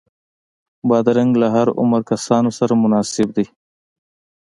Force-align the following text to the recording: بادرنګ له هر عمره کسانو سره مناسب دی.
بادرنګ 0.87 1.31
له 1.41 1.47
هر 1.55 1.67
عمره 1.79 2.07
کسانو 2.11 2.49
سره 2.59 2.73
مناسب 2.83 3.27
دی. 3.35 3.45